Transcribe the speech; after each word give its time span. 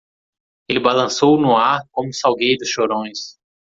Ele 0.67 0.79
balançou 0.79 1.39
no 1.39 1.55
ar 1.55 1.81
como 1.91 2.11
salgueiros 2.11 2.67
chorões. 2.67 3.37